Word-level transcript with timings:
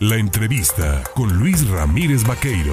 La 0.00 0.14
entrevista 0.14 1.02
con 1.12 1.40
Luis 1.40 1.68
Ramírez 1.68 2.24
Vaqueiro. 2.24 2.72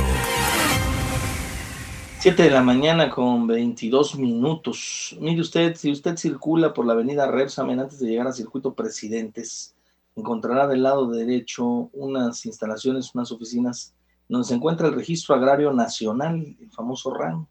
7 2.20 2.44
de 2.44 2.52
la 2.52 2.62
mañana 2.62 3.10
con 3.10 3.48
22 3.48 4.20
minutos. 4.20 5.18
Mire 5.20 5.42
usted, 5.42 5.76
si 5.76 5.92
usted 5.92 6.18
circula 6.18 6.72
por 6.72 6.86
la 6.86 6.94
avenida 6.94 7.26
Repsamen 7.26 7.80
antes 7.80 7.98
de 7.98 8.10
llegar 8.10 8.28
al 8.28 8.36
circuito 8.36 8.76
Presidentes, 8.76 9.74
encontrará 10.16 10.68
del 10.68 10.84
lado 10.84 11.10
derecho 11.10 11.90
unas 11.94 12.46
instalaciones, 12.46 13.16
unas 13.16 13.32
oficinas 13.32 13.96
donde 14.30 14.48
se 14.48 14.54
encuentra 14.54 14.88
el 14.88 14.94
Registro 14.94 15.34
Agrario 15.34 15.74
Nacional, 15.74 16.56
el 16.62 16.70
famoso 16.70 17.12
RAN. 17.12 17.48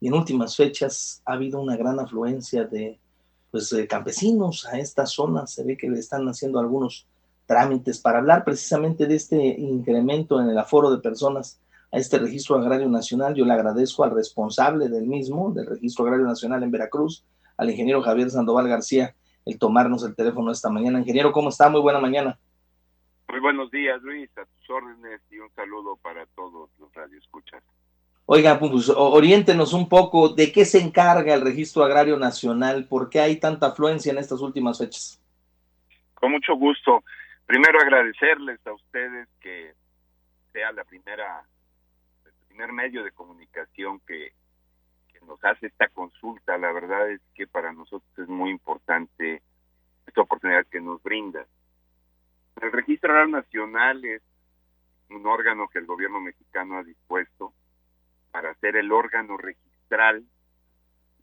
Y 0.00 0.08
en 0.08 0.14
últimas 0.14 0.56
fechas 0.56 1.22
ha 1.24 1.34
habido 1.34 1.60
una 1.60 1.76
gran 1.76 2.00
afluencia 2.00 2.64
de, 2.64 2.98
pues, 3.52 3.70
de 3.70 3.86
campesinos 3.86 4.66
a 4.66 4.76
esta 4.80 5.06
zona. 5.06 5.46
Se 5.46 5.62
ve 5.62 5.76
que 5.76 5.88
le 5.88 6.00
están 6.00 6.26
haciendo 6.26 6.58
algunos 6.58 7.06
trámites 7.46 8.00
para 8.00 8.18
hablar 8.18 8.44
precisamente 8.44 9.06
de 9.06 9.16
este 9.16 9.36
incremento 9.36 10.40
en 10.40 10.48
el 10.48 10.58
aforo 10.58 10.90
de 10.90 11.02
personas 11.02 11.60
a 11.92 11.98
este 11.98 12.18
registro 12.18 12.56
agrario 12.56 12.88
nacional. 12.88 13.34
Yo 13.34 13.44
le 13.44 13.52
agradezco 13.52 14.04
al 14.04 14.14
responsable 14.14 14.88
del 14.88 15.06
mismo, 15.06 15.52
del 15.52 15.66
registro 15.66 16.04
agrario 16.04 16.26
nacional 16.26 16.62
en 16.62 16.70
Veracruz, 16.70 17.24
al 17.56 17.70
ingeniero 17.70 18.02
Javier 18.02 18.30
Sandoval 18.30 18.68
García, 18.68 19.14
el 19.44 19.58
tomarnos 19.58 20.04
el 20.04 20.14
teléfono 20.14 20.50
esta 20.50 20.70
mañana. 20.70 20.98
Ingeniero, 20.98 21.32
¿cómo 21.32 21.50
está? 21.50 21.68
Muy 21.68 21.80
buena 21.80 22.00
mañana. 22.00 22.38
Muy 23.28 23.40
buenos 23.40 23.70
días, 23.70 24.02
Luis, 24.02 24.30
a 24.36 24.44
tus 24.44 24.70
órdenes 24.70 25.20
y 25.30 25.38
un 25.38 25.50
saludo 25.54 25.96
para 25.96 26.26
todos 26.34 26.70
los 26.78 26.92
radioescuchas. 26.94 27.62
Oiga, 28.26 28.58
pues 28.58 28.88
oriéntenos 28.88 29.74
un 29.74 29.88
poco 29.88 30.30
de 30.30 30.50
qué 30.50 30.64
se 30.64 30.80
encarga 30.80 31.34
el 31.34 31.42
Registro 31.42 31.84
Agrario 31.84 32.16
Nacional, 32.16 32.86
por 32.86 33.10
qué 33.10 33.20
hay 33.20 33.36
tanta 33.36 33.66
afluencia 33.66 34.12
en 34.12 34.18
estas 34.18 34.40
últimas 34.40 34.78
fechas. 34.78 35.20
Con 36.14 36.32
mucho 36.32 36.54
gusto. 36.54 37.04
Primero 37.46 37.78
agradecerles 37.78 38.66
a 38.66 38.72
ustedes 38.72 39.28
que 39.40 39.74
sea 40.52 40.72
la 40.72 40.84
primera, 40.84 41.44
el 42.24 42.32
primer 42.48 42.72
medio 42.72 43.04
de 43.04 43.12
comunicación 43.12 44.00
que, 44.00 44.32
nos 45.26 45.42
hace 45.42 45.68
esta 45.68 45.88
consulta. 45.88 46.58
La 46.58 46.70
verdad 46.70 47.08
es 47.08 47.20
que 47.34 47.46
para 47.46 47.72
nosotros 47.72 48.10
es 48.18 48.28
muy 48.28 48.50
importante 48.50 49.40
esta 50.06 50.20
oportunidad 50.20 50.66
que 50.66 50.82
nos 50.82 51.02
brinda. 51.02 51.46
El 52.60 52.70
Registro 52.70 53.26
Nacional 53.26 54.04
es 54.04 54.20
un 55.08 55.26
órgano 55.26 55.66
que 55.68 55.78
el 55.78 55.86
gobierno 55.86 56.20
mexicano 56.20 56.76
ha 56.76 56.82
dispuesto 56.82 57.54
para 58.32 58.54
ser 58.56 58.76
el 58.76 58.92
órgano 58.92 59.38
registral 59.38 60.26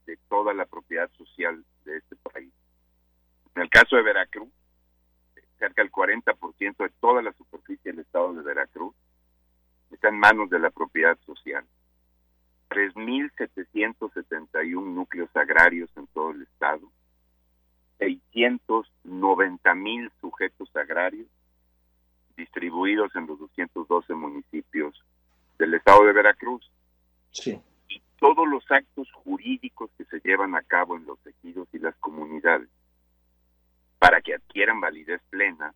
de 0.08 0.18
toda 0.28 0.52
la 0.56 0.66
propiedad 0.66 1.12
social 1.12 1.64
de 1.86 1.98
este 1.98 2.16
país. 2.16 2.52
En 3.56 3.62
el 3.62 3.70
caso 3.70 3.98
de 3.98 4.02
Veracruz, 4.02 4.50
cerca 5.62 5.82
del 5.84 5.92
40% 5.92 6.78
de 6.78 6.90
toda 7.00 7.22
la 7.22 7.32
superficie 7.34 7.92
del 7.92 8.00
estado 8.02 8.34
de 8.34 8.42
Veracruz 8.42 8.96
está 9.92 10.08
en 10.10 10.18
manos 10.18 10.50
de 10.50 10.58
la 10.58 10.72
propiedad 10.72 11.16
social. 11.24 11.64
3.771 12.72 14.84
núcleos 14.84 15.30
agrarios 15.36 15.92
en 15.96 16.08
todo 16.08 16.32
el 16.32 16.42
estado, 16.42 16.92
690.000 18.00 20.12
sujetos 20.20 20.76
agrarios 20.76 21.28
distribuidos 22.36 23.16
en 23.16 23.28
los 23.28 23.38
212 23.40 24.16
municipios 24.16 25.00
del 25.60 25.76
estado 25.76 26.06
de 26.06 26.14
Veracruz. 26.14 26.72
Sí. 27.30 27.62
Y 27.88 28.02
todos 28.20 28.48
los 28.48 28.64
actos 28.72 29.12
jurídicos 29.12 29.92
que 29.98 30.06
se 30.06 30.20
llevan 30.22 30.56
a 30.56 30.64
cabo 30.64 30.96
en 30.96 31.06
los 31.06 31.20
tejidos 31.20 31.68
y 31.72 31.78
las 31.78 31.96
comunidades 31.98 32.11
que 34.72 34.78
adquieran 34.78 34.80
validez 34.80 35.22
plena, 35.30 35.74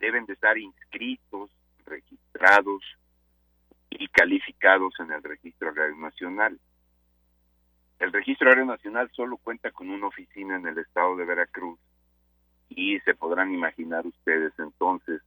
deben 0.00 0.26
de 0.26 0.34
estar 0.34 0.56
inscritos, 0.56 1.50
registrados 1.86 2.82
y 3.90 4.08
calificados 4.08 4.94
en 5.00 5.12
el 5.12 5.22
Registro 5.22 5.70
Agrario 5.70 5.96
Nacional. 5.96 6.58
El 7.98 8.12
Registro 8.12 8.48
Agrario 8.48 8.70
Nacional 8.70 9.10
solo 9.14 9.36
cuenta 9.36 9.70
con 9.70 9.90
una 9.90 10.06
oficina 10.06 10.56
en 10.56 10.66
el 10.66 10.78
estado 10.78 11.16
de 11.16 11.24
Veracruz 11.24 11.78
y 12.68 12.98
se 13.00 13.14
podrán 13.14 13.52
imaginar 13.52 14.06
ustedes 14.06 14.52
entonces 14.58 15.22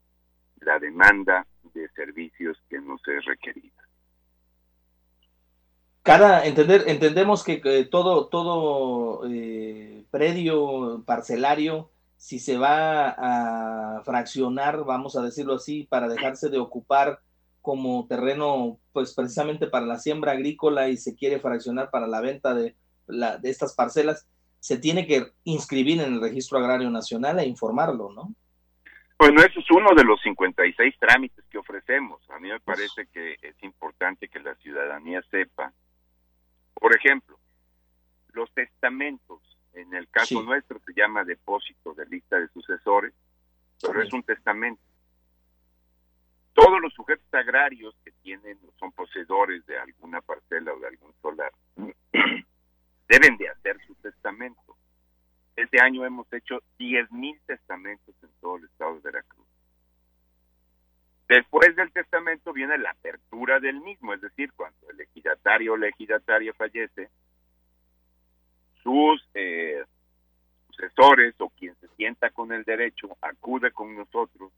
la 0.62 0.80
demanda 0.80 1.46
de 1.74 1.88
servicios 1.90 2.58
que 2.70 2.80
nos 2.80 3.00
es 3.08 3.24
requerida. 3.26 3.72
Cada 6.04 6.46
entender 6.46 6.86
entendemos 6.88 7.44
que, 7.44 7.60
todo 7.92 8.28
todo 8.28 9.30
eh, 9.30 10.06
predio 10.10 11.04
parcelario, 11.06 11.90
si 12.18 12.40
se 12.40 12.58
va 12.58 13.10
a 13.10 14.02
fraccionar, 14.04 14.84
vamos 14.84 15.16
a 15.16 15.22
decirlo 15.22 15.56
así, 15.56 15.84
para 15.84 16.08
dejarse 16.08 16.50
de 16.50 16.58
ocupar 16.58 17.22
como 17.62 18.08
terreno, 18.08 18.80
pues 18.92 19.14
precisamente 19.14 19.68
para 19.68 19.86
la 19.86 20.00
siembra 20.00 20.32
agrícola 20.32 20.90
y 20.90 20.98
se 20.98 21.16
quiere 21.16 21.40
fraccionar 21.40 21.90
para 21.92 22.08
la 22.08 22.22
venta 22.22 22.54
de, 22.54 22.76
la, 23.08 23.38
de 23.38 23.50
estas 23.50 23.76
parcelas, 23.76 24.28
se 24.60 24.78
tiene 24.78 25.06
que 25.06 25.32
inscribir 25.44 26.02
en 26.02 26.14
el 26.14 26.22
Registro 26.22 26.58
Agrario 26.58 26.90
Nacional 26.90 27.40
e 27.40 27.46
informarlo, 27.46 28.12
¿no? 28.12 28.34
Bueno, 29.20 29.42
eso 29.42 29.60
es 29.60 29.72
uno 29.72 29.96
de 29.96 30.04
los 30.04 30.22
56 30.22 30.96
trámites 31.00 31.44
que 31.50 31.58
ofrecemos. 31.58 32.22
A 32.30 32.40
mí 32.40 32.50
me 32.50 32.60
parece 32.60 33.08
que 33.12 33.36
es 33.42 33.62
importante 33.64 34.30
que 34.30 34.40
la 34.40 34.56
ciudadanía 34.56 35.22
sepa. 35.32 35.74
Por 36.76 36.96
ejemplo, 36.96 37.40
los 38.34 38.52
testamentos 38.54 39.57
en 39.78 39.94
el 39.94 40.08
caso 40.10 40.42
nuestro 40.42 40.80
se 40.80 40.94
llama 40.94 41.24
depósito 41.24 41.94
de 41.94 42.06
lista 42.08 42.40
de 42.40 42.48
sucesores, 42.50 43.14
pero 43.82 44.02
es 44.02 44.12
un 44.12 44.24
testamento. 44.24 44.82
Todos 46.54 46.82
los 46.82 46.92
sujetos 46.94 47.32
agrarios 47.32 47.96
que 48.04 48.12
tienen 48.24 48.58
o 48.68 48.74
son 48.80 48.92
poseedores 48.92 49.64
de 49.68 49.78
alguna 49.78 50.22
parcela 50.22 50.74
o 50.74 50.80
de 50.80 50.88
algún 50.88 51.14
solar 51.22 51.52
deben 53.08 53.38
de 53.38 53.50
hacer 53.50 53.78
su 53.86 53.94
testamento. 53.96 54.76
Este 55.56 55.80
año 55.80 56.04
hemos 56.06 56.32
hecho 56.34 56.62
10.000 56.80 57.40
testamentos 57.46 58.16
en 58.24 58.30
todo 58.42 58.58
el 58.58 58.66
estado 58.66 58.96
de 58.96 59.02
Veracruz. 59.02 59.48
Después 61.28 61.76
del 61.76 61.92
testamento 61.92 62.54
viene 62.54 62.78
la 62.78 62.92
apertura 62.92 63.60
del 63.60 63.82
mismo, 63.82 64.14
es 64.14 64.22
decir, 64.22 64.52
cuando 64.54 64.90
el 64.90 65.02
ejidatario 65.02 65.74
o 65.74 65.78
la 65.78 65.90
ejidataria 65.90 66.54
fallece, 66.54 67.10
sus 68.88 69.22
eh, 69.34 69.84
sucesores 70.70 71.36
o 71.40 71.50
quien 71.50 71.76
se 71.82 71.90
sienta 71.98 72.30
con 72.30 72.54
el 72.54 72.64
derecho 72.64 73.18
acude 73.22 73.74
con 73.74 73.98
nosotros 73.98 74.54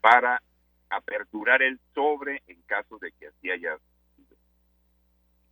para 0.00 0.42
aperturar 0.90 1.62
el 1.62 1.78
sobre 1.94 2.42
en 2.48 2.60
caso 2.62 2.98
de 2.98 3.12
que 3.12 3.28
así 3.28 3.50
haya 3.52 3.78
sido. 4.16 4.36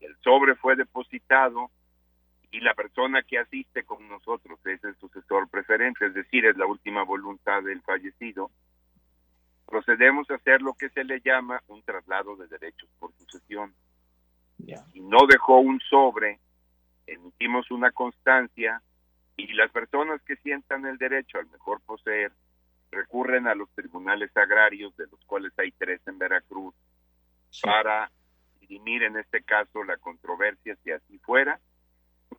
El 0.01 0.17
sobre 0.25 0.57
fue 0.57 0.75
depositado 0.75 1.71
y 2.51 2.59
la 2.59 2.75
persona 2.75 3.23
que 3.23 3.39
asiste 3.39 3.85
con 3.85 4.09
nosotros 4.09 4.59
es 4.67 4.83
el 4.83 4.97
sucesor 4.97 5.49
preferente, 5.49 6.07
es 6.07 6.15
decir, 6.15 6.47
es 6.47 6.57
la 6.57 6.67
última 6.67 7.05
voluntad 7.05 7.63
del 7.63 7.81
fallecido. 7.83 8.51
Procedemos 9.67 10.29
a 10.31 10.35
hacer 10.35 10.63
lo 10.63 10.75
que 10.75 10.89
se 10.89 11.05
le 11.05 11.21
llama 11.21 11.63
un 11.69 11.81
traslado 11.85 12.35
de 12.35 12.49
derechos 12.49 12.89
por 12.99 13.13
sucesión. 13.13 13.73
Y 14.95 15.01
no 15.01 15.27
dejó 15.29 15.59
un 15.59 15.79
sobre 15.89 16.41
emitimos 17.07 17.71
una 17.71 17.93
constancia 17.93 18.83
y 19.37 19.53
las 19.55 19.71
personas 19.71 20.23
que 20.23 20.37
sientan 20.37 20.87
el 20.87 20.99
derecho 20.99 21.39
al 21.39 21.47
mejor 21.47 21.81
poseer 21.83 22.33
recurren 22.91 23.47
a 23.47 23.55
los 23.55 23.71
tribunales 23.75 24.35
agrarios, 24.37 24.97
de 24.97 25.07
los 25.09 25.21
cuales 25.27 25.53
hay 25.59 25.73
tres 25.73 26.01
en 26.07 26.19
Veracruz, 26.19 26.75
para 27.63 28.11
dirimir 28.61 29.03
en 29.03 29.17
este 29.17 29.43
caso 29.43 29.83
la 29.85 29.97
controversia 29.97 30.77
si 30.83 30.93
así 30.93 31.19
fuera. 31.19 31.61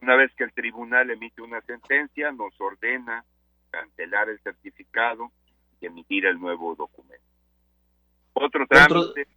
Una 0.01 0.15
vez 0.15 0.33
que 0.35 0.43
el 0.43 0.53
tribunal 0.53 1.09
emite 1.09 1.41
una 1.41 1.61
sentencia, 1.61 2.31
nos 2.31 2.59
ordena 2.59 3.23
cancelar 3.69 4.29
el 4.29 4.39
certificado 4.39 5.31
y 5.79 5.85
emitir 5.85 6.25
el 6.25 6.39
nuevo 6.39 6.75
documento. 6.75 7.25
Otro 8.33 8.65
trámite 8.67 9.27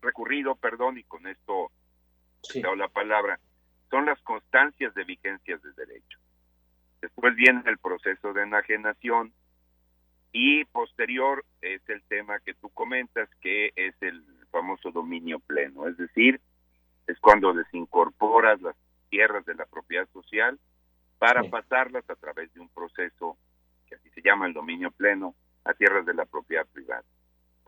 recurrido, 0.00 0.54
perdón, 0.56 0.98
y 0.98 1.04
con 1.04 1.26
esto 1.26 1.70
sí. 2.42 2.62
la 2.62 2.88
palabra, 2.88 3.38
son 3.92 4.06
las 4.06 4.18
constancias 4.22 4.94
de 4.94 5.04
vigencias 5.04 5.62
de 5.62 5.70
derecho. 5.74 6.18
Después 7.02 7.36
viene 7.36 7.62
el 7.66 7.76
proceso 7.76 8.32
de 8.32 8.44
enajenación 8.44 9.34
y 10.32 10.64
posterior 10.64 11.44
es 11.60 11.86
el 11.90 12.02
tema 12.04 12.40
que 12.40 12.54
tú 12.54 12.70
comentas, 12.70 13.28
que 13.42 13.70
es 13.76 13.94
el 14.00 14.24
famoso 14.50 14.90
dominio 14.92 15.40
pleno, 15.40 15.88
es 15.88 15.98
decir, 15.98 16.40
es 17.06 17.20
cuando 17.20 17.52
desincorporas 17.52 18.62
las 18.62 18.74
tierras 19.10 19.44
de 19.44 19.56
la 19.56 19.66
propiedad 19.66 20.08
social 20.14 20.58
para 21.18 21.42
pasarlas 21.44 22.08
a 22.08 22.14
través 22.14 22.50
de 22.54 22.60
un 22.60 22.70
proceso 22.70 23.36
que 23.86 23.96
así 23.96 24.08
se 24.14 24.22
llama 24.22 24.46
el 24.46 24.54
dominio 24.54 24.90
pleno 24.90 25.34
a 25.64 25.74
tierras 25.74 26.06
de 26.06 26.14
la 26.14 26.24
propiedad 26.24 26.66
privada. 26.72 27.04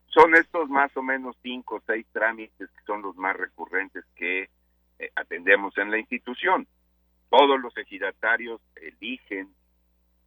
Son 0.06 0.34
estos 0.34 0.70
más 0.70 0.96
o 0.96 1.02
menos 1.02 1.36
cinco 1.42 1.76
o 1.76 1.82
seis 1.86 2.06
trámites 2.12 2.70
que 2.70 2.84
son 2.86 3.02
los 3.02 3.14
más 3.16 3.36
recurrentes 3.36 4.06
que 4.16 4.48
eh, 4.98 5.10
atendemos 5.16 5.76
en 5.78 5.90
la 5.90 5.98
institución. 5.98 6.66
Todos 7.30 7.60
los 7.60 7.76
ejidatarios 7.76 8.60
eligen 8.76 9.52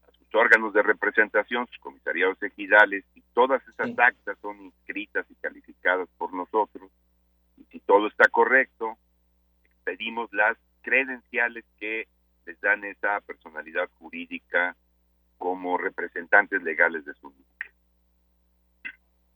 a 0.08 0.12
sus 0.12 0.36
órganos 0.36 0.74
de 0.74 0.84
representación, 0.84 1.68
sus 1.68 1.80
comisariados 1.80 2.42
ejidales, 2.44 3.06
y 3.16 3.22
todas 3.34 3.62
esas 3.68 3.98
actas 3.98 4.38
son 4.42 4.62
inscritas 4.62 5.26
y 5.30 5.36
calificadas 5.36 6.10
por 6.18 6.34
nosotros, 6.34 6.92
y 7.58 7.64
si 7.66 7.80
todo 7.80 8.08
está 8.08 8.28
correcto, 8.30 8.98
pedimos 9.84 10.32
las 10.34 10.58
credenciales 10.82 11.66
que 11.80 12.08
les 12.46 12.60
dan 12.62 12.84
esa 12.84 13.20
personalidad 13.22 13.90
jurídica 14.00 14.76
como 15.38 15.78
representantes 15.78 16.62
legales 16.64 17.06
de 17.06 17.14
su. 17.16 17.34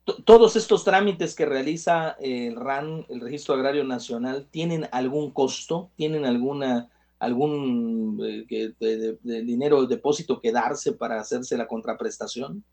Todos 0.04 0.56
estos 0.56 0.84
trámites 0.84 1.36
que 1.36 1.46
realiza 1.46 2.16
el 2.20 2.56
RAN, 2.56 3.06
el 3.10 3.22
Registro 3.22 3.54
Agrario 3.54 3.84
Nacional, 3.84 4.48
¿tienen 4.50 4.88
algún 4.92 5.32
costo? 5.32 5.92
¿Tienen 5.96 6.26
alguna 6.26 6.90
algún 7.20 8.20
eh, 8.24 8.74
de, 8.80 9.44
dinero 9.44 9.82
de 9.82 9.96
depósito 9.96 10.42
que 10.42 10.52
darse 10.52 10.94
para 10.94 11.20
hacerse 11.20 11.56
la 11.56 11.68
contraprestación? 11.68 12.64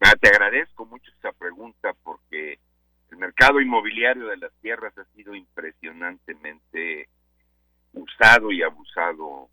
Ah, 0.00 0.14
te 0.20 0.28
agradezco 0.28 0.86
mucho 0.86 1.10
esa 1.18 1.32
pregunta 1.32 1.92
porque 2.04 2.60
el 3.10 3.16
mercado 3.18 3.60
inmobiliario 3.60 4.28
de 4.28 4.36
las 4.36 4.52
tierras 4.60 4.96
ha 4.96 5.04
sido 5.16 5.34
impresionantemente 5.34 7.08
usado 7.94 8.52
y 8.52 8.62
abusado 8.62 9.48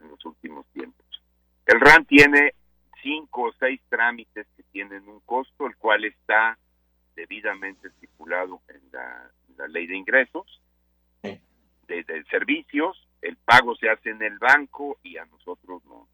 en 0.00 0.10
los 0.10 0.24
últimos 0.24 0.66
tiempos. 0.68 1.04
El 1.66 1.80
RAN 1.80 2.04
tiene 2.04 2.54
cinco 3.02 3.48
o 3.48 3.52
seis 3.58 3.80
trámites 3.88 4.46
que 4.56 4.62
tienen 4.70 5.08
un 5.08 5.18
costo, 5.20 5.66
el 5.66 5.76
cual 5.76 6.04
está 6.04 6.56
debidamente 7.16 7.88
estipulado 7.88 8.60
en 8.68 8.80
la, 8.92 9.30
ley 9.68 9.86
de 9.86 9.96
ingresos, 9.96 10.62
de 11.22 12.24
servicios, 12.30 13.06
el 13.22 13.36
pago 13.36 13.74
se 13.76 13.88
hace 13.88 14.10
en 14.10 14.22
el 14.22 14.38
banco 14.38 14.98
y 15.02 15.16
a 15.16 15.24
nosotros 15.26 15.84
no, 15.84 16.08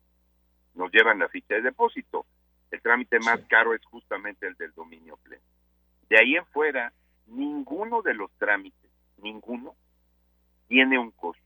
nos 0.74 0.90
llevan 0.92 1.18
la 1.18 1.28
ficha 1.28 1.54
de 1.54 1.62
depósito. 1.62 2.26
El 2.70 2.80
trámite 2.80 3.18
más 3.20 3.40
caro 3.48 3.74
es 3.74 3.84
justamente 3.84 4.46
el 4.46 4.54
del 4.54 4.72
dominio 4.72 5.16
pleno. 5.18 5.42
De 6.08 6.18
ahí 6.18 6.36
en 6.36 6.46
fuera, 6.46 6.92
ninguno 7.26 8.02
de 8.02 8.14
los 8.14 8.30
trámites, 8.38 8.90
ninguno, 9.18 9.74
tiene 10.68 10.98
un 10.98 11.10
costo. 11.10 11.42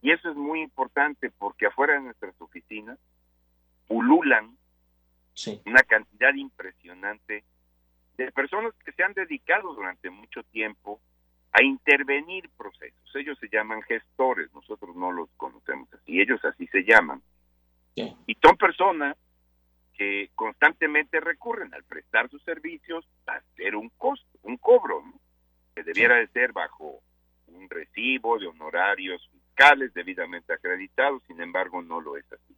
Y 0.00 0.10
eso 0.10 0.30
es 0.30 0.36
muy 0.36 0.62
importante 0.62 1.30
porque 1.30 1.66
afuera 1.66 1.94
de 1.94 2.00
nuestras 2.00 2.34
oficinas 2.40 2.98
pululan 3.86 4.56
una 5.64 5.82
cantidad 5.82 6.34
impresionante 6.34 7.44
de 8.24 8.32
personas 8.32 8.74
que 8.84 8.92
se 8.92 9.02
han 9.02 9.12
dedicado 9.12 9.74
durante 9.74 10.10
mucho 10.10 10.42
tiempo 10.44 11.00
a 11.52 11.62
intervenir 11.62 12.48
procesos. 12.56 12.98
Ellos 13.14 13.38
se 13.38 13.48
llaman 13.48 13.82
gestores, 13.82 14.52
nosotros 14.52 14.96
no 14.96 15.12
los 15.12 15.28
conocemos 15.36 15.92
así, 15.92 16.20
ellos 16.20 16.42
así 16.44 16.66
se 16.68 16.84
llaman. 16.84 17.22
Y 17.94 18.34
son 18.42 18.56
personas 18.56 19.16
que 19.94 20.30
constantemente 20.34 21.20
recurren 21.20 21.74
al 21.74 21.84
prestar 21.84 22.30
sus 22.30 22.42
servicios 22.42 23.06
a 23.26 23.34
hacer 23.34 23.76
un 23.76 23.90
costo, 23.90 24.38
un 24.42 24.56
cobro, 24.56 25.02
que 25.74 25.82
debiera 25.82 26.16
de 26.16 26.28
ser 26.28 26.52
bajo 26.52 27.02
un 27.48 27.68
recibo 27.68 28.38
de 28.38 28.46
honorarios 28.46 29.28
fiscales 29.30 29.92
debidamente 29.92 30.54
acreditados, 30.54 31.22
sin 31.26 31.40
embargo 31.40 31.82
no 31.82 32.00
lo 32.00 32.16
es 32.16 32.24
así. 32.32 32.56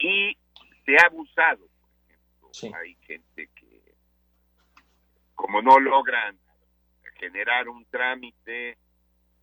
Y 0.00 0.36
se 0.84 0.96
ha 0.96 1.06
abusado, 1.06 1.69
hay 2.74 2.94
gente 3.02 3.48
que 3.54 3.80
como 5.34 5.62
no 5.62 5.80
logran 5.80 6.38
generar 7.14 7.68
un 7.68 7.84
trámite, 7.86 8.76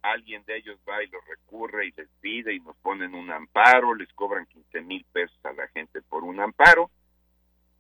alguien 0.01 0.43
de 0.45 0.57
ellos 0.57 0.79
va 0.87 1.03
y 1.03 1.07
lo 1.07 1.19
recurre 1.21 1.87
y 1.87 1.91
les 1.91 2.09
pide 2.21 2.53
y 2.53 2.59
nos 2.59 2.75
ponen 2.77 3.13
un 3.13 3.31
amparo, 3.31 3.95
les 3.95 4.11
cobran 4.13 4.45
15 4.45 4.81
mil 4.81 5.05
pesos 5.11 5.37
a 5.43 5.53
la 5.53 5.67
gente 5.69 6.01
por 6.03 6.23
un 6.23 6.39
amparo 6.39 6.91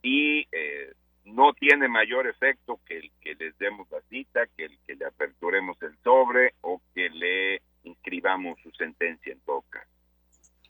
y 0.01 0.47
eh, 0.51 0.93
no 1.25 1.53
tiene 1.53 1.87
mayor 1.87 2.27
efecto 2.27 2.79
que 2.85 2.97
el 2.97 3.11
que 3.21 3.35
les 3.35 3.57
demos 3.57 3.89
la 3.91 4.01
cita, 4.09 4.47
que 4.55 4.65
el 4.65 4.77
que 4.85 4.95
le 4.95 5.05
aperturemos 5.05 5.81
el 5.81 5.97
sobre 6.03 6.53
o 6.61 6.81
que 6.93 7.09
le 7.09 7.61
inscribamos 7.83 8.59
su 8.61 8.71
sentencia 8.71 9.33
en 9.33 9.39
toca. 9.41 9.85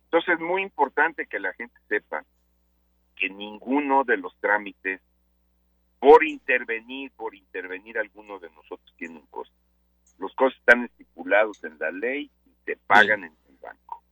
Entonces 0.05 0.35
es 0.35 0.39
muy 0.39 0.63
importante 0.63 1.27
que 1.27 1.39
la 1.39 1.53
gente 1.53 1.75
sepa 1.87 2.23
que 3.17 3.29
ninguno 3.29 4.03
de 4.03 4.17
los 4.17 4.35
trámites 4.37 5.01
por 5.99 6.23
intervenir, 6.23 7.11
por 7.11 7.35
intervenir 7.35 7.97
alguno 7.97 8.39
de 8.39 8.49
nosotros 8.51 8.93
tiene 8.97 9.15
un 9.15 9.25
costo. 9.27 9.55
Los 10.19 10.33
costos 10.33 10.59
están 10.59 10.85
estipulados 10.85 11.63
en 11.63 11.77
la 11.79 11.91
ley 11.91 12.31
y 12.45 12.51
se 12.65 12.77
pagan 12.87 13.23
en 13.23 13.33
el 13.49 13.57
banco. 13.61 14.03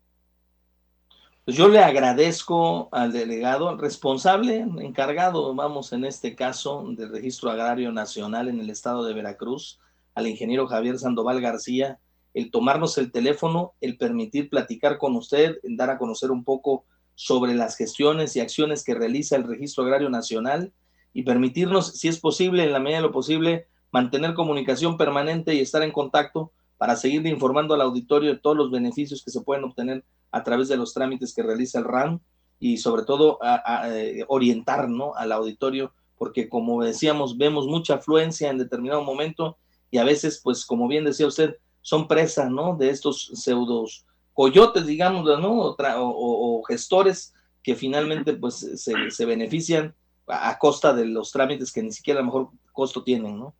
Pues 1.45 1.57
yo 1.57 1.67
le 1.67 1.79
agradezco 1.79 2.89
al 2.91 3.11
delegado 3.11 3.77
responsable, 3.77 4.65
encargado, 4.79 5.53
vamos, 5.53 5.93
en 5.93 6.05
este 6.05 6.35
caso, 6.35 6.83
del 6.89 7.11
Registro 7.11 7.51
Agrario 7.51 7.91
Nacional 7.91 8.47
en 8.47 8.59
el 8.59 8.69
estado 8.69 9.05
de 9.05 9.13
Veracruz, 9.13 9.79
al 10.15 10.27
ingeniero 10.27 10.65
Javier 10.67 10.97
Sandoval 10.97 11.41
García, 11.41 11.99
el 12.33 12.49
tomarnos 12.49 12.97
el 12.97 13.11
teléfono, 13.11 13.73
el 13.79 13.97
permitir 13.97 14.49
platicar 14.49 14.97
con 14.97 15.15
usted, 15.15 15.57
el 15.63 15.77
dar 15.77 15.89
a 15.89 15.97
conocer 15.97 16.31
un 16.31 16.43
poco 16.43 16.85
sobre 17.15 17.55
las 17.55 17.75
gestiones 17.77 18.35
y 18.35 18.41
acciones 18.41 18.83
que 18.83 18.93
realiza 18.93 19.35
el 19.35 19.45
Registro 19.45 19.83
Agrario 19.83 20.09
Nacional 20.09 20.73
y 21.13 21.23
permitirnos, 21.23 21.93
si 21.93 22.09
es 22.09 22.19
posible, 22.19 22.63
en 22.63 22.73
la 22.73 22.79
medida 22.79 22.97
de 22.97 23.03
lo 23.03 23.11
posible, 23.11 23.67
mantener 23.91 24.33
comunicación 24.33 24.97
permanente 24.97 25.55
y 25.55 25.61
estar 25.61 25.81
en 25.81 25.91
contacto 25.91 26.51
para 26.77 26.97
seguir 26.97 27.25
informando 27.25 27.73
al 27.73 27.81
auditorio 27.81 28.33
de 28.33 28.39
todos 28.39 28.57
los 28.57 28.69
beneficios 28.69 29.23
que 29.23 29.31
se 29.31 29.41
pueden 29.41 29.63
obtener 29.63 30.03
a 30.31 30.43
través 30.43 30.67
de 30.67 30.75
los 30.75 30.93
trámites 30.93 31.33
que 31.33 31.43
realiza 31.43 31.79
el 31.79 31.85
RAN 31.85 32.21
y 32.59 32.77
sobre 32.77 33.03
todo 33.03 33.39
a, 33.41 33.89
eh, 33.89 34.25
orientar 34.27 34.89
al 35.15 35.31
auditorio, 35.31 35.93
porque 36.17 36.49
como 36.49 36.83
decíamos, 36.83 37.37
vemos 37.37 37.67
mucha 37.67 37.95
afluencia 37.95 38.49
en 38.49 38.57
determinado 38.57 39.03
momento 39.03 39.57
y 39.91 39.97
a 39.97 40.03
veces, 40.03 40.41
pues 40.43 40.65
como 40.65 40.89
bien 40.89 41.05
decía 41.05 41.27
usted, 41.27 41.55
son 41.81 42.07
presas 42.07 42.51
¿no? 42.51 42.75
de 42.75 42.89
estos 42.89 43.31
pseudos 43.35 44.05
coyotes, 44.35 44.85
digamos, 44.85 45.25
¿no? 45.39 45.53
o, 45.53 45.75
o, 45.79 46.63
gestores 46.63 47.33
que 47.63 47.73
finalmente 47.73 48.33
pues 48.33 48.59
se, 48.59 49.09
se 49.09 49.25
benefician 49.25 49.95
a 50.27 50.59
costa 50.59 50.93
de 50.93 51.05
los 51.05 51.31
trámites 51.31 51.71
que 51.71 51.81
ni 51.81 51.91
siquiera 51.91 52.19
a 52.19 52.23
lo 52.23 52.27
mejor 52.27 52.49
costo 52.71 53.03
tienen, 53.03 53.39
¿no? 53.39 53.55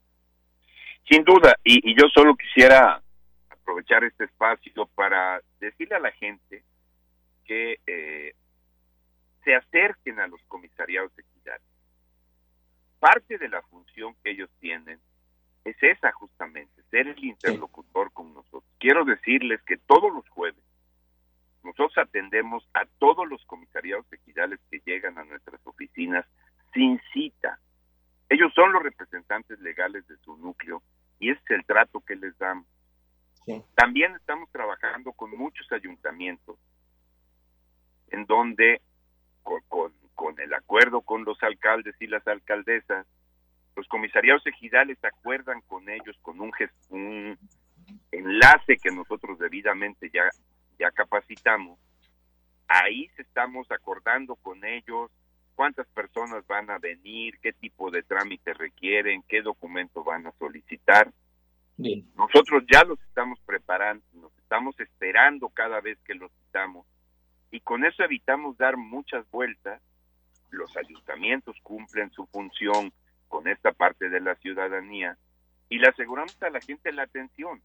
Sin 1.10 1.24
duda, 1.24 1.56
y, 1.64 1.96
yo 2.00 2.08
solo 2.10 2.36
quisiera 2.36 3.02
aprovechar 3.50 4.04
este 4.04 4.26
espacio 4.26 4.86
para 4.96 5.40
decirle 5.60 5.96
a 5.96 6.00
la 6.00 6.12
gente 6.12 6.64
que 7.46 7.80
eh, 7.86 8.34
se 9.44 9.56
acerquen 9.56 10.20
a 10.20 10.28
los 10.28 10.42
comisariados 10.48 11.16
de 11.16 11.22
equidad. 11.22 11.60
Parte 13.00 13.38
de 13.38 13.48
la 13.48 13.62
función 13.64 14.16
que 14.24 14.32
ellos 14.32 14.50
tienen 14.60 15.00
es 15.64 15.76
esa 15.82 16.12
justamente, 16.12 16.82
ser 16.90 17.08
el 17.08 17.24
interlocutor 17.24 18.12
con 18.12 18.34
nosotros. 18.34 18.64
Quiero 18.80 19.06
decirles 19.06 19.62
que 19.64 19.78
todos 19.78 20.12
los 20.12 20.28
jueves 20.30 20.64
nosotros 21.66 21.98
atendemos 21.98 22.64
a 22.76 22.86
todos 23.00 23.28
los 23.28 23.44
comisariados 23.46 24.06
equidales 24.14 24.60
que 24.70 24.82
llegan 24.86 25.18
a 25.18 25.24
nuestras 25.24 25.60
oficinas 25.66 26.24
sin 26.74 27.02
cita. 27.12 27.60
Ellos 28.30 28.54
son 28.54 28.72
los 28.72 28.84
representantes 28.84 29.60
legales 29.60 30.08
de 30.08 30.16
su 30.18 30.38
núcleo 30.38 30.84
y 31.20 31.32
ese 31.32 31.42
es 31.44 31.52
el 31.52 31.66
trato 31.66 32.02
que 32.02 32.16
les 32.16 32.38
damos. 32.38 32.68
También 33.76 34.16
estamos 34.16 34.50
trabajando 34.52 35.12
con 35.14 35.32
muchos 35.32 35.72
ayuntamientos 35.72 36.58
en 38.10 38.26
donde 38.26 38.82
con, 39.44 40.40
el 40.40 40.54
acuerdo 40.54 41.02
con 41.02 41.26
los 41.26 41.42
alcaldes 41.42 41.96
y 42.00 42.08
las 42.08 42.26
alcaldesas, 42.28 43.08
los 43.76 43.88
comisariados 43.88 44.46
ejidales 44.46 44.98
acuerdan 45.04 45.62
con 45.62 45.90
ellos 45.90 46.16
con 46.22 46.40
un, 46.40 46.52
un 46.90 47.38
enlace 48.12 48.78
que 48.78 48.92
nosotros 48.92 49.38
debidamente 49.40 50.10
ya, 50.12 50.30
ya 50.80 50.92
capacitamos. 50.92 51.80
Ahí 52.68 53.10
estamos 53.18 53.70
acordando 53.72 54.36
con 54.36 54.64
ellos 54.66 55.12
cuántas 55.56 55.88
personas 55.88 56.46
van 56.48 56.70
a 56.70 56.80
venir, 56.80 57.40
qué 57.40 57.54
tipo 57.54 57.92
de 57.92 58.04
trámite 58.04 58.54
requieren, 58.54 59.24
qué 59.28 59.42
documento 59.42 60.04
van 60.04 60.28
a 60.28 60.32
solicitar. 60.34 61.12
Nosotros 62.16 62.64
ya 62.72 62.84
los 62.84 63.00
estamos 63.02 63.40
preparando, 63.46 64.04
nos 64.14 64.38
estamos 64.38 64.80
esperando 64.80 65.50
cada 65.50 65.82
vez 65.82 66.00
que 66.06 66.14
los 66.14 66.32
citamos 66.46 66.86
y 67.52 67.62
con 67.62 67.86
eso 67.86 68.04
evitamos 68.04 68.58
dar 68.58 68.76
muchas 68.76 69.30
vueltas. 69.32 69.82
Los 70.50 70.76
ayuntamientos 70.78 71.56
cumplen 71.64 72.12
su 72.12 72.26
función 72.28 72.92
con 73.28 73.48
esta 73.48 73.72
parte 73.72 74.10
de 74.10 74.20
la 74.20 74.36
ciudadanía 74.36 75.18
y 75.70 75.80
le 75.80 75.88
aseguramos 75.88 76.42
a 76.44 76.50
la 76.50 76.60
gente 76.62 76.92
la 76.92 77.04
atención. 77.04 77.62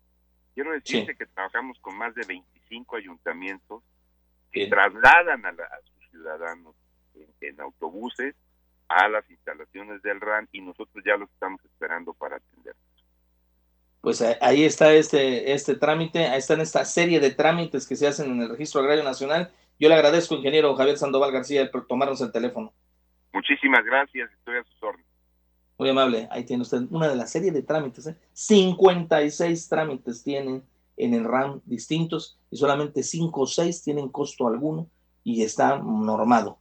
Quiero 0.55 0.73
decirte 0.73 1.17
que 1.17 1.27
trabajamos 1.27 1.79
con 1.81 1.97
más 1.97 2.15
de 2.15 2.25
25 2.27 2.60
cinco 2.71 2.97
ayuntamientos 2.97 3.83
que 4.51 4.69
trasladan 4.69 5.45
a, 5.45 5.53
la, 5.53 5.69
sus 5.85 6.11
ciudadanos 6.11 6.75
en, 7.41 7.61
autobuses 7.61 8.35
a 8.89 9.09
las 9.09 9.29
instalaciones 9.31 10.01
del 10.03 10.21
RAN 10.21 10.49
y 10.53 10.63
nosotros 10.63 11.05
ya 11.05 11.17
los 11.17 11.31
estamos 11.31 11.63
esperando 11.65 12.15
para 12.15 12.37
atenderlos. 12.37 12.83
Pues 14.01 14.21
eh, 14.23 14.39
ahí 14.41 14.65
está 14.65 14.95
este, 14.95 15.53
este 15.53 15.75
trámite, 15.75 16.27
ahí 16.27 16.39
están 16.39 16.61
esta 16.61 16.85
serie 16.85 17.21
de 17.21 17.31
trámites 17.33 17.87
que 17.87 17.97
se 17.97 18.07
hacen 18.07 18.31
en 18.31 18.41
el 18.41 18.49
Registro 18.49 18.81
Agrario 18.81 19.05
Nacional. 19.05 19.53
Yo 19.79 19.89
le 19.89 19.95
agradezco, 19.95 20.35
ingeniero 20.35 20.75
Javier 20.75 20.97
Sandoval 20.97 21.33
García, 21.33 21.71
por 21.71 21.87
tomarnos 21.87 22.21
el 22.23 22.33
teléfono. 22.33 22.73
Muchísimas 23.33 23.85
gracias, 23.85 24.31
estoy 24.33 24.57
a 24.57 24.65
sus 24.65 24.83
órdenes. 24.83 25.07
Muy 25.79 25.91
amable, 25.91 26.29
ahí 26.31 26.45
tiene 26.45 26.63
usted 26.63 26.83
una 26.91 27.09
de 27.09 27.17
las 27.17 27.31
series 27.31 27.55
de 27.55 27.63
trámites, 27.63 28.07
¿eh? 28.07 28.17
56 28.33 29.69
trámites 29.69 30.23
tiene 30.23 30.63
en 31.05 31.15
el 31.15 31.25
RAM 31.25 31.61
distintos 31.65 32.39
y 32.51 32.57
solamente 32.57 33.03
5 33.03 33.41
o 33.41 33.47
6 33.47 33.83
tienen 33.83 34.09
costo 34.09 34.47
alguno 34.47 34.89
y 35.25 35.43
está 35.43 35.79
normado. 35.79 36.59